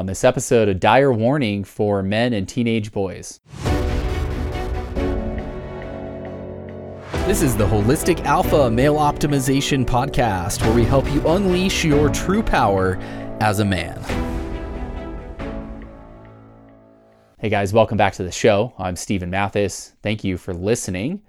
[0.00, 3.38] On this episode, a dire warning for men and teenage boys.
[7.26, 12.42] This is the Holistic Alpha Male Optimization Podcast, where we help you unleash your true
[12.42, 12.96] power
[13.42, 14.02] as a man.
[17.36, 18.72] Hey guys, welcome back to the show.
[18.78, 19.96] I'm Steven Mathis.
[20.02, 21.20] Thank you for listening.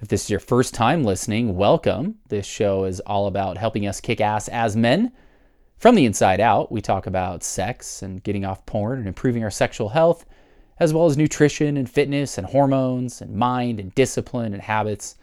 [0.00, 2.16] If this is your first time listening, welcome.
[2.28, 5.12] This show is all about helping us kick ass as men
[5.78, 6.70] from the inside out.
[6.70, 10.26] We talk about sex and getting off porn and improving our sexual health,
[10.80, 15.16] as well as nutrition and fitness and hormones and mind and discipline and habits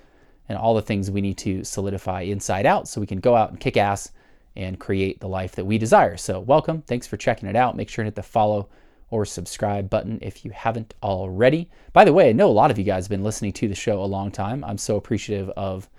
[0.47, 3.49] and all the things we need to solidify inside out so we can go out
[3.49, 4.11] and kick ass
[4.55, 6.15] and create the life that we desire.
[6.15, 6.81] So, welcome.
[6.83, 7.75] Thanks for checking it out.
[7.75, 8.69] Make sure to hit the follow
[9.09, 11.69] or subscribe button if you haven't already.
[11.91, 13.75] By the way, I know a lot of you guys have been listening to the
[13.75, 14.63] show a long time.
[14.63, 15.89] I'm so appreciative of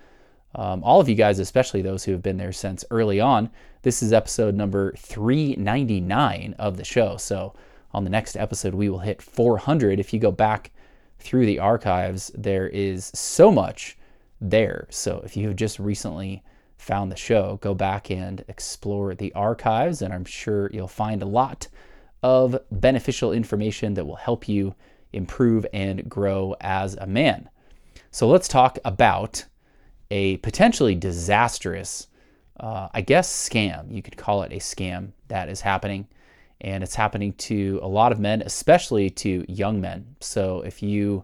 [0.55, 3.49] um, all of you guys, especially those who have been there since early on.
[3.81, 7.17] This is episode number 399 of the show.
[7.17, 7.53] So,
[7.91, 9.99] on the next episode, we will hit 400.
[9.99, 10.71] If you go back
[11.19, 13.97] through the archives, there is so much
[14.41, 14.87] there.
[14.89, 16.43] So, if you have just recently
[16.77, 21.27] found the show, go back and explore the archives, and I'm sure you'll find a
[21.27, 21.67] lot
[22.23, 24.75] of beneficial information that will help you
[25.13, 27.49] improve and grow as a man.
[28.11, 29.45] So let's talk about
[30.11, 32.07] a potentially disastrous,
[32.59, 33.93] uh, I guess, scam.
[33.93, 36.07] You could call it a scam that is happening.
[36.61, 40.15] And it's happening to a lot of men, especially to young men.
[40.21, 41.23] So if you,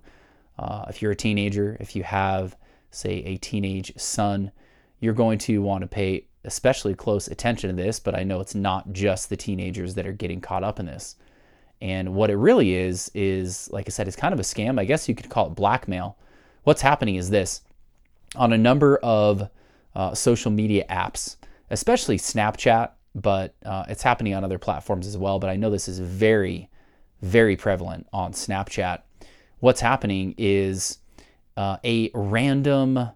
[0.59, 2.56] uh, if you're a teenager, if you have,
[2.92, 4.52] say, a teenage son,
[5.00, 8.54] you're going to want to pay especially close attention to this, but I know it's
[8.54, 11.16] not just the teenagers that are getting caught up in this.
[11.81, 14.80] And what it really is, is like I said, it's kind of a scam.
[14.80, 16.17] I guess you could call it blackmail.
[16.64, 17.61] What's happening is this
[18.36, 19.50] on a number of
[19.95, 21.38] uh, social media apps,
[21.70, 25.39] especially Snapchat, but uh, it's happening on other platforms as well.
[25.39, 26.70] But I know this is very,
[27.22, 29.02] very prevalent on Snapchat.
[29.59, 30.98] What's happening is
[31.56, 33.10] uh, a random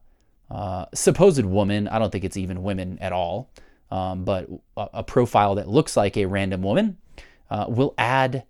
[0.50, 3.50] uh, supposed woman, I don't think it's even women at all,
[3.92, 6.98] um, but a, a, profile that looks like a random woman
[7.50, 8.44] uh, will add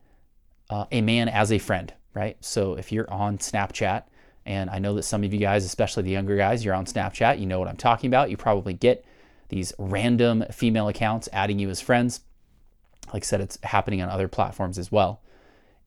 [0.69, 2.37] uh, a man as a friend, right?
[2.41, 4.03] So if you're on Snapchat,
[4.47, 7.39] and I know that some of you guys, especially the younger guys, you're on Snapchat,
[7.39, 8.31] you know what I'm talking about.
[8.31, 9.05] You probably get
[9.49, 12.21] these random female accounts adding you as friends.
[13.13, 15.21] Like I said, it's happening on other platforms as well.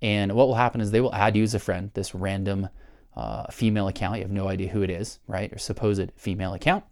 [0.03, 2.69] And what will happen is they will add you as a friend, this random
[3.17, 4.17] uh, female account.
[4.17, 5.53] You have no idea who it is, right?
[5.53, 6.85] Or supposed female account.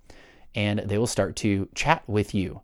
[0.55, 2.63] And they will start to chat with you.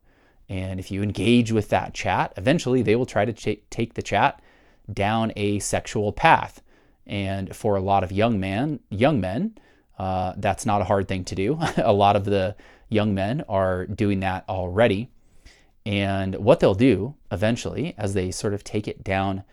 [0.48, 4.02] And if you engage with that chat, eventually they will try to ch- take the
[4.02, 4.40] chat
[4.90, 6.62] down a sexual path.
[7.06, 9.58] And for a lot of young man, young men,
[9.98, 11.58] uh, that's not a hard thing to do.
[11.76, 12.56] a lot of the
[12.88, 15.10] young men are doing that already.
[15.86, 19.44] And what they'll do eventually, as they sort of take it down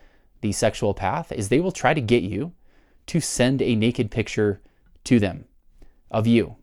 [0.41, 2.53] the sexual path, is they will try to get you
[3.07, 4.61] to send a naked picture
[5.03, 5.45] to them
[6.09, 6.55] of you.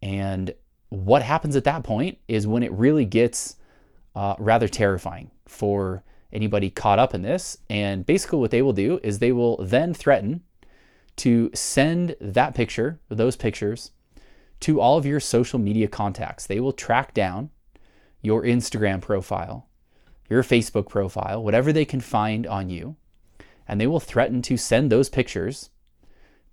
[0.00, 0.54] And
[0.88, 3.56] what happens at that point is when it really gets
[4.14, 6.02] uh, rather terrifying for
[6.32, 7.58] anybody caught up in this.
[7.68, 10.42] And basically, what they will do is they will then threaten
[11.16, 13.90] to send that picture, those pictures,
[14.60, 16.46] to all of your social media contacts.
[16.46, 17.50] They will track down
[18.22, 19.68] your Instagram profile,
[20.28, 22.96] your Facebook profile, whatever they can find on you,
[23.66, 25.70] and they will threaten to send those pictures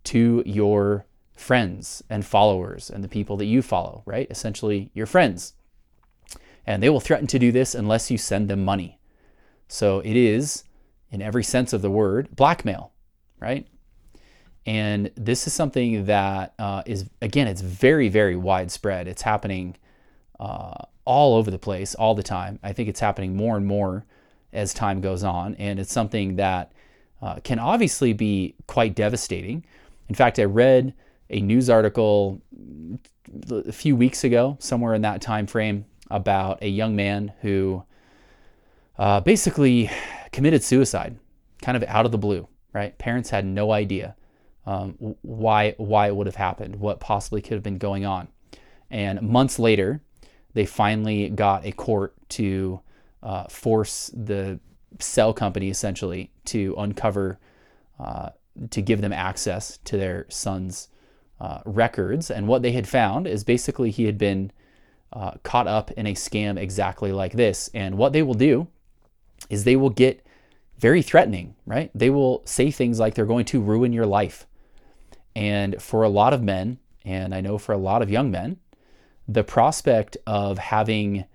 [0.05, 1.05] to your
[1.35, 4.27] friends and followers and the people that you follow, right?
[4.29, 5.53] Essentially, your friends.
[6.65, 8.99] And they will threaten to do this unless you send them money.
[9.67, 10.63] So it is,
[11.11, 12.91] in every sense of the word, blackmail,
[13.39, 13.67] right?
[14.65, 19.07] And this is something that uh, is, again, it's very, very widespread.
[19.07, 19.75] It's happening
[20.39, 22.59] uh, all over the place all the time.
[22.63, 24.05] I think it's happening more and more
[24.53, 25.55] as time goes on.
[25.55, 26.71] And it's something that
[27.21, 29.65] uh, can obviously be quite devastating.
[30.09, 30.93] In fact, I read
[31.29, 32.41] a news article
[33.51, 37.83] a few weeks ago, somewhere in that time frame, about a young man who
[38.97, 39.89] uh, basically
[40.31, 41.17] committed suicide,
[41.61, 42.47] kind of out of the blue.
[42.73, 42.97] Right?
[42.97, 44.15] Parents had no idea
[44.65, 48.27] um, why why it would have happened, what possibly could have been going on,
[48.89, 50.01] and months later,
[50.53, 52.81] they finally got a court to
[53.23, 54.59] uh, force the
[54.99, 57.39] cell company essentially to uncover,
[57.99, 58.29] uh,
[58.69, 60.89] to give them access to their son's
[61.39, 62.31] uh, records.
[62.31, 64.51] And what they had found is basically he had been
[65.11, 67.69] uh, caught up in a scam exactly like this.
[67.73, 68.67] And what they will do
[69.49, 70.25] is they will get
[70.77, 71.91] very threatening, right?
[71.95, 74.45] They will say things like they're going to ruin your life.
[75.35, 78.57] And for a lot of men, and I know for a lot of young men,
[79.27, 81.25] the prospect of having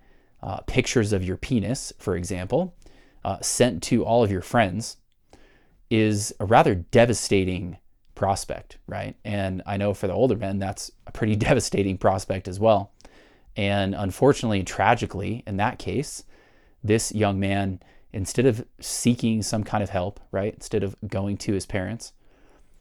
[0.41, 2.75] uh, pictures of your penis, for example,
[3.23, 4.97] uh, sent to all of your friends
[5.89, 7.77] is a rather devastating
[8.15, 9.15] prospect, right?
[9.25, 12.91] And I know for the older men, that's a pretty devastating prospect as well.
[13.55, 16.23] And unfortunately, tragically, in that case,
[16.83, 17.79] this young man,
[18.13, 22.13] instead of seeking some kind of help, right, instead of going to his parents,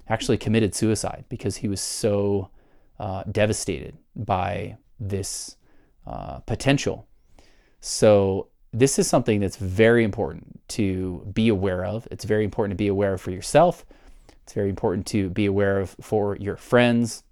[0.09, 2.51] actually committed suicide because he was so
[2.99, 5.57] uh, devastated by this
[6.07, 7.07] uh, potential.
[7.81, 12.07] So, this is something that's very important to be aware of.
[12.11, 13.85] It's very important to be aware of for yourself.
[14.45, 17.25] It's very important to be aware of for your friends.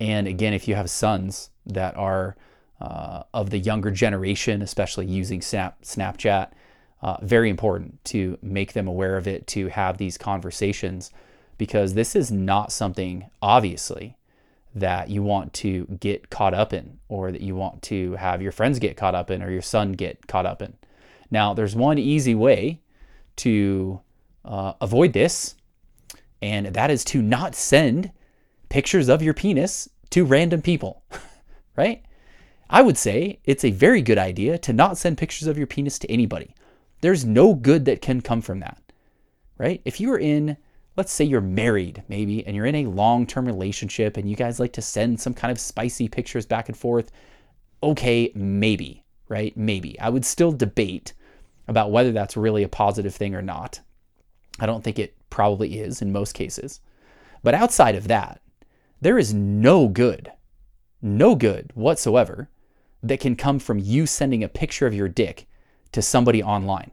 [0.00, 2.36] And again, if you have sons that are
[2.80, 6.50] uh, of the younger generation, especially using Snap, Snapchat,
[7.02, 11.10] uh, very important to make them aware of it, to have these conversations,
[11.58, 14.16] because this is not something, obviously,
[14.74, 18.52] that you want to get caught up in or that you want to have your
[18.52, 20.74] friends get caught up in or your son get caught up in.
[21.30, 22.80] Now, there's one easy way
[23.36, 24.00] to
[24.44, 25.54] uh, avoid this,
[26.42, 28.10] and that is to not send
[28.68, 31.02] pictures of your penis to random people,
[31.76, 32.03] right?
[32.74, 35.96] I would say it's a very good idea to not send pictures of your penis
[36.00, 36.56] to anybody.
[37.02, 38.82] There's no good that can come from that,
[39.58, 39.80] right?
[39.84, 40.56] If you are in
[40.96, 44.72] let's say you're married maybe and you're in a long-term relationship and you guys like
[44.72, 47.12] to send some kind of spicy pictures back and forth
[47.82, 51.12] okay maybe right maybe i would still debate
[51.66, 53.80] about whether that's really a positive thing or not
[54.60, 56.80] i don't think it probably is in most cases
[57.42, 58.40] but outside of that
[59.00, 60.30] there is no good
[61.02, 62.48] no good whatsoever
[63.04, 65.46] that can come from you sending a picture of your dick
[65.92, 66.90] to somebody online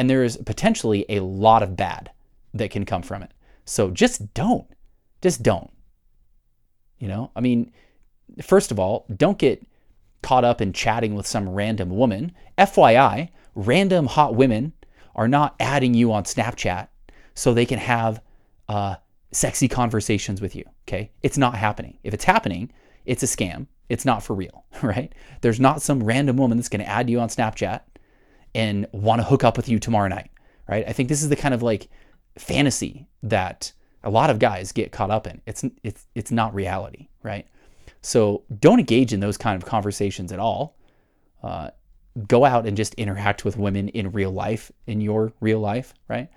[0.00, 2.10] and there is potentially a lot of bad
[2.54, 3.32] that can come from it.
[3.66, 4.66] So just don't.
[5.20, 5.70] Just don't.
[6.98, 7.70] You know, I mean,
[8.42, 9.62] first of all, don't get
[10.22, 12.32] caught up in chatting with some random woman.
[12.56, 14.72] FYI, random hot women
[15.14, 16.88] are not adding you on Snapchat
[17.34, 18.22] so they can have
[18.70, 18.96] uh,
[19.32, 20.64] sexy conversations with you.
[20.88, 21.10] Okay.
[21.22, 21.98] It's not happening.
[22.04, 22.72] If it's happening,
[23.04, 23.66] it's a scam.
[23.88, 25.12] It's not for real, right?
[25.40, 27.80] There's not some random woman that's going to add you on Snapchat
[28.54, 30.30] and want to hook up with you tomorrow night,
[30.68, 30.84] right?
[30.86, 31.88] I think this is the kind of like
[32.38, 35.40] fantasy that a lot of guys get caught up in.
[35.46, 37.46] It's it's it's not reality, right?
[38.02, 40.76] So don't engage in those kind of conversations at all.
[41.42, 41.70] Uh,
[42.26, 46.28] go out and just interact with women in real life, in your real life, right?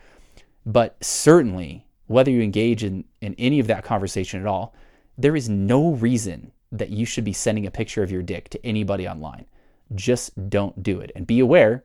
[0.66, 4.74] But certainly, whether you engage in, in any of that conversation at all,
[5.18, 8.66] there is no reason that you should be sending a picture of your dick to
[8.66, 9.46] anybody online.
[9.94, 11.12] Just don't do it.
[11.16, 11.84] And be aware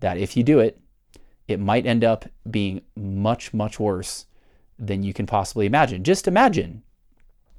[0.00, 0.80] that if you do it,
[1.48, 4.26] it might end up being much, much worse
[4.78, 6.04] than you can possibly imagine.
[6.04, 6.82] Just imagine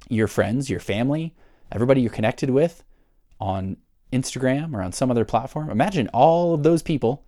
[0.08, 1.34] your friends, your family,
[1.70, 2.82] everybody you're connected with
[3.38, 3.76] on
[4.12, 5.68] Instagram or on some other platform.
[5.68, 7.24] Imagine all of those people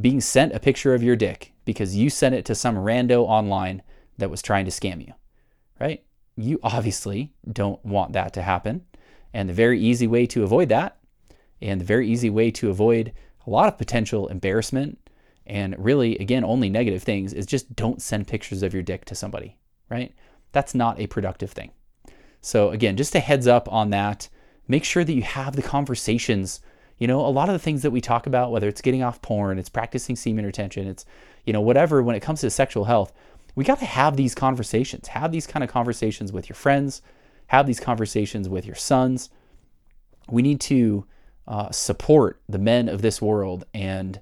[0.00, 3.82] being sent a picture of your dick because you sent it to some rando online
[4.16, 5.12] that was trying to scam you,
[5.80, 6.02] right?
[6.38, 8.84] You obviously don't want that to happen.
[9.34, 10.96] And the very easy way to avoid that,
[11.60, 13.12] and the very easy way to avoid
[13.46, 14.98] a lot of potential embarrassment
[15.48, 19.14] and really, again, only negative things is just don't send pictures of your dick to
[19.14, 19.56] somebody,
[19.88, 20.14] right?
[20.52, 21.72] That's not a productive thing.
[22.40, 24.28] So, again, just a heads up on that.
[24.68, 26.60] Make sure that you have the conversations.
[26.98, 29.22] You know, a lot of the things that we talk about, whether it's getting off
[29.22, 31.06] porn, it's practicing semen retention, it's,
[31.46, 33.12] you know, whatever, when it comes to sexual health,
[33.58, 35.08] we got to have these conversations.
[35.08, 37.02] Have these kind of conversations with your friends,
[37.48, 39.30] have these conversations with your sons.
[40.30, 41.04] We need to
[41.48, 44.20] uh, support the men of this world and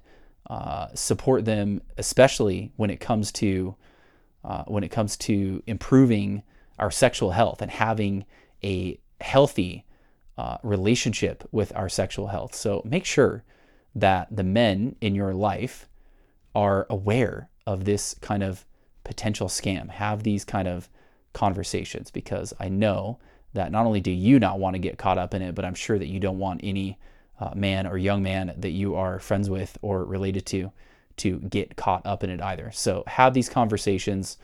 [0.49, 3.75] uh, support them, especially when it comes to
[4.43, 6.41] uh, when it comes to improving
[6.79, 8.25] our sexual health and having
[8.63, 9.85] a healthy
[10.39, 12.55] uh, relationship with our sexual health.
[12.55, 13.43] So make sure
[13.93, 15.87] that the men in your life
[16.55, 18.65] are aware of this kind of
[19.07, 19.89] potential scam.
[19.89, 20.89] Have these kind of
[21.33, 23.19] conversations because I know
[23.53, 25.73] that not only do you not want to get caught up in it, but I'm
[25.73, 26.99] sure that you don't want any
[27.39, 30.71] uh, man or young man that you are friends with or related to
[31.17, 32.71] to get caught up in it either.
[32.71, 34.37] So have these conversations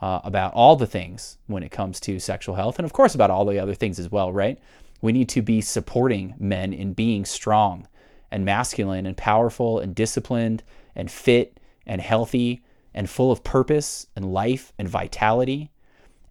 [0.00, 3.30] uh, about all the things when it comes to sexual health, and of course about
[3.30, 4.58] all the other things as well, right?
[5.00, 7.86] We need to be supporting men in being strong
[8.30, 10.64] and masculine and powerful and disciplined
[10.96, 12.62] and fit and healthy
[12.96, 15.70] and full of purpose and life and vitality.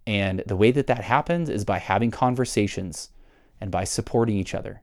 [0.06, 3.10] And the way that that happens is by having conversations
[3.60, 4.82] and by supporting each other.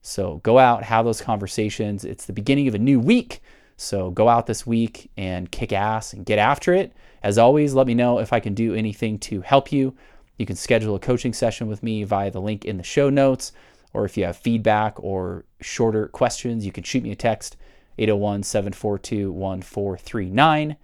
[0.00, 2.04] So go out, have those conversations.
[2.04, 3.42] It's the beginning of a new week.
[3.76, 6.92] So go out this week and kick ass and get after it.
[7.22, 9.94] As always, let me know if I can do anything to help you.
[10.38, 13.52] You can schedule a coaching session with me via the link in the show notes.
[13.92, 17.56] Or if you have feedback or shorter questions, you can shoot me a text
[17.98, 20.76] 801 742 1439.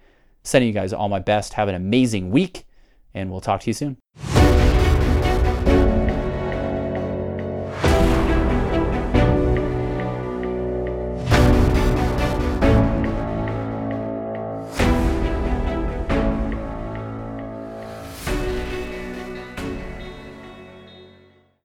[0.43, 1.53] Sending you guys all my best.
[1.53, 2.65] Have an amazing week,
[3.13, 3.97] and we'll talk to you soon.